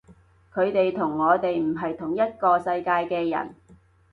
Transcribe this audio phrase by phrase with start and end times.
[0.51, 3.53] 佢哋同我哋唔係同一個世界嘅人